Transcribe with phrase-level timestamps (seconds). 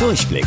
[0.00, 0.46] Durchblick.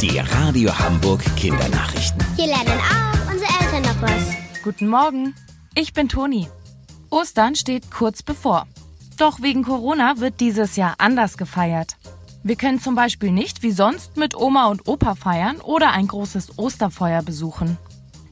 [0.00, 2.24] Die Radio Hamburg Kindernachrichten.
[2.34, 4.62] Hier lernen auch unsere Eltern noch was.
[4.64, 5.34] Guten Morgen,
[5.74, 6.48] ich bin Toni.
[7.10, 8.66] Ostern steht kurz bevor.
[9.18, 11.98] Doch wegen Corona wird dieses Jahr anders gefeiert.
[12.42, 16.58] Wir können zum Beispiel nicht wie sonst mit Oma und Opa feiern oder ein großes
[16.58, 17.76] Osterfeuer besuchen.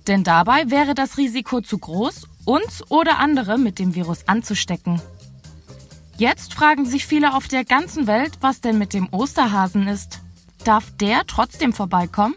[0.06, 5.02] Denn dabei wäre das Risiko zu groß, uns oder andere mit dem Virus anzustecken.
[6.16, 10.23] Jetzt fragen sich viele auf der ganzen Welt, was denn mit dem Osterhasen ist.
[10.64, 12.34] Darf der trotzdem vorbeikommen?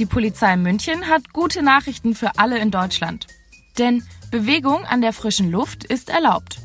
[0.00, 3.28] Die Polizei München hat gute Nachrichten für alle in Deutschland.
[3.78, 4.02] Denn
[4.32, 6.58] Bewegung an der frischen Luft ist erlaubt.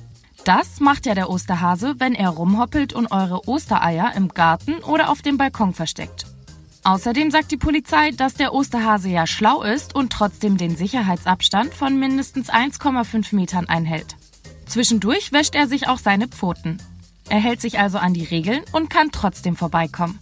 [0.46, 5.22] Das macht ja der Osterhase, wenn er rumhoppelt und eure Ostereier im Garten oder auf
[5.22, 6.26] dem Balkon versteckt.
[6.84, 12.00] Außerdem sagt die Polizei, dass der Osterhase ja schlau ist und trotzdem den Sicherheitsabstand von
[12.00, 14.16] mindestens 1,5 Metern einhält.
[14.66, 16.80] Zwischendurch wäscht er sich auch seine Pfoten.
[17.30, 20.20] Er hält sich also an die Regeln und kann trotzdem vorbeikommen.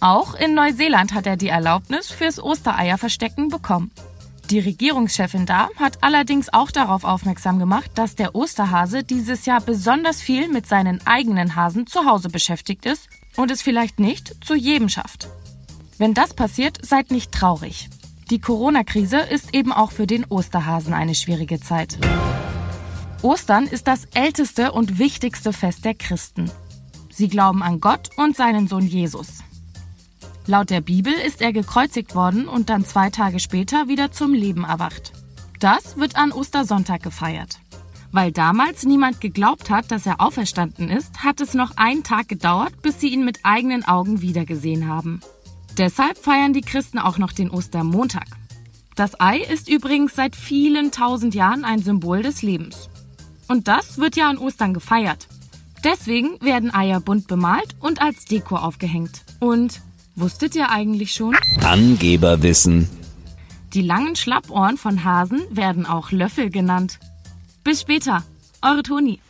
[0.00, 3.90] Auch in Neuseeland hat er die Erlaubnis fürs Ostereierverstecken bekommen.
[4.50, 10.22] Die Regierungschefin da hat allerdings auch darauf aufmerksam gemacht, dass der Osterhase dieses Jahr besonders
[10.22, 14.88] viel mit seinen eigenen Hasen zu Hause beschäftigt ist und es vielleicht nicht zu jedem
[14.88, 15.28] schafft.
[15.98, 17.88] Wenn das passiert, seid nicht traurig.
[18.30, 21.98] Die Corona-Krise ist eben auch für den Osterhasen eine schwierige Zeit.
[23.22, 26.50] Ostern ist das älteste und wichtigste Fest der Christen.
[27.10, 29.42] Sie glauben an Gott und seinen Sohn Jesus.
[30.48, 34.62] Laut der Bibel ist er gekreuzigt worden und dann zwei Tage später wieder zum Leben
[34.62, 35.12] erwacht.
[35.58, 37.58] Das wird an Ostersonntag gefeiert.
[38.12, 42.80] Weil damals niemand geglaubt hat, dass er auferstanden ist, hat es noch einen Tag gedauert,
[42.80, 45.20] bis sie ihn mit eigenen Augen wiedergesehen haben.
[45.76, 48.28] Deshalb feiern die Christen auch noch den Ostermontag.
[48.94, 52.88] Das Ei ist übrigens seit vielen tausend Jahren ein Symbol des Lebens.
[53.48, 55.26] Und das wird ja an Ostern gefeiert.
[55.84, 59.22] Deswegen werden Eier bunt bemalt und als Deko aufgehängt.
[59.40, 59.82] Und
[60.16, 61.36] wusstet ihr eigentlich schon?
[61.62, 62.88] Angeberwissen.
[63.74, 66.98] Die langen Schlappohren von Hasen werden auch Löffel genannt.
[67.62, 68.24] Bis später,
[68.62, 69.20] eure Toni.